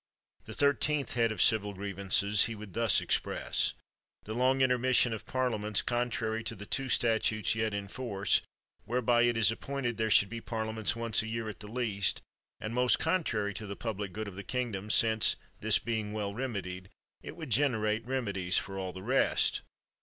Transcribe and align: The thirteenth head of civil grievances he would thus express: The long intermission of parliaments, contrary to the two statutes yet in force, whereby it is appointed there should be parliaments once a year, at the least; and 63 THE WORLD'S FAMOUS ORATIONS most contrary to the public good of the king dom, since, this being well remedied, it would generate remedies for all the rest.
The 0.45 0.55
thirteenth 0.55 1.13
head 1.13 1.31
of 1.31 1.43
civil 1.43 1.75
grievances 1.75 2.45
he 2.45 2.55
would 2.55 2.73
thus 2.73 3.01
express: 3.01 3.75
The 4.23 4.33
long 4.33 4.61
intermission 4.61 5.13
of 5.13 5.27
parliaments, 5.27 5.83
contrary 5.83 6.43
to 6.45 6.55
the 6.55 6.65
two 6.65 6.89
statutes 6.89 7.53
yet 7.53 7.75
in 7.75 7.87
force, 7.87 8.41
whereby 8.85 9.21
it 9.21 9.37
is 9.37 9.51
appointed 9.51 9.97
there 9.97 10.09
should 10.09 10.27
be 10.29 10.41
parliaments 10.41 10.95
once 10.95 11.21
a 11.21 11.27
year, 11.27 11.47
at 11.49 11.59
the 11.59 11.67
least; 11.67 12.23
and 12.59 12.71
63 12.71 12.73
THE 12.73 12.79
WORLD'S 12.79 12.95
FAMOUS 12.95 13.05
ORATIONS 13.05 13.25
most 13.27 13.29
contrary 13.29 13.53
to 13.53 13.67
the 13.67 13.75
public 13.79 14.11
good 14.11 14.27
of 14.27 14.35
the 14.35 14.43
king 14.43 14.71
dom, 14.71 14.89
since, 14.89 15.35
this 15.59 15.77
being 15.77 16.13
well 16.13 16.33
remedied, 16.33 16.89
it 17.21 17.35
would 17.35 17.51
generate 17.51 18.03
remedies 18.03 18.57
for 18.57 18.79
all 18.79 18.91
the 18.93 19.03
rest. 19.03 19.61